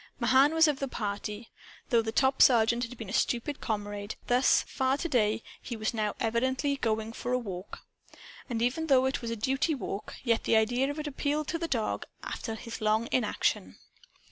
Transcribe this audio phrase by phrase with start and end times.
[0.19, 1.51] Mahan was of the party.
[1.89, 5.93] Though the top sergeant had been a stupid comrade, thus far to day, he was
[5.93, 7.81] now evidently going for a walk.
[8.49, 11.59] And even though it was a duty walk, yet the idea of it appealed to
[11.59, 13.77] the dog after his long inaction.